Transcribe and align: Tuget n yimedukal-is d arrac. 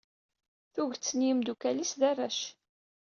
Tuget 0.73 1.09
n 1.17 1.19
yimedukal-is 1.25 1.91
d 1.99 2.01
arrac. 2.09 2.39